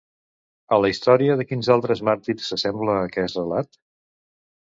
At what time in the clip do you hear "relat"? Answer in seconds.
3.41-3.79